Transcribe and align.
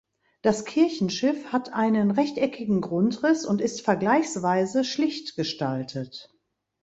Das 0.41 0.65
Kirchenschiff 0.65 1.51
hat 1.51 1.73
einen 1.73 2.09
rechteckigen 2.09 2.81
Grundriss 2.81 3.45
und 3.45 3.61
ist 3.61 3.81
vergleichsweise 3.83 4.83
schlicht 4.83 5.35
gestaltet. 5.35 6.33